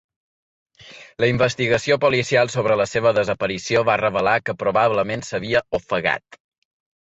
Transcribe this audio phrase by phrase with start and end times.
[1.23, 6.43] La investigació policial sobre la seva desaparició va revelar que probablement s'havia ofegat.